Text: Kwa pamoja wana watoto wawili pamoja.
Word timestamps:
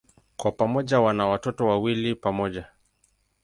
Kwa 0.37 0.51
pamoja 0.51 0.99
wana 1.01 1.27
watoto 1.27 1.67
wawili 1.67 2.15
pamoja. 2.15 2.67